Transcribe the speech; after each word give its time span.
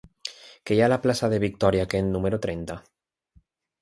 Què 0.69 0.77
hi 0.77 0.81
ha 0.83 0.87
a 0.87 0.91
la 0.93 0.97
plaça 1.03 1.29
de 1.33 1.39
Victòria 1.45 1.85
Kent 1.93 2.09
número 2.17 2.41
trenta? 2.47 2.79